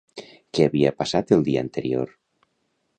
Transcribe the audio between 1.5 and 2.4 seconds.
dia anterior?